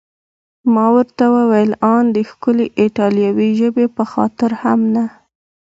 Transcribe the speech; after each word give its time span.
ما 0.73 0.85
ورته 0.95 1.23
وویل: 1.35 1.71
ان 1.93 2.05
د 2.15 2.17
ښکلې 2.29 2.67
ایټالوي 2.81 3.49
ژبې 3.59 3.85
په 3.95 4.03
خاطر 4.11 4.51
هم 4.63 4.79
نه؟ 4.95 5.05